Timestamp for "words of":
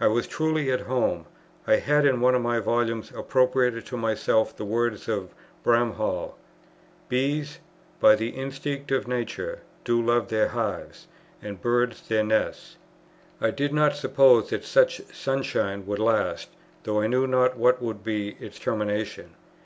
4.64-5.34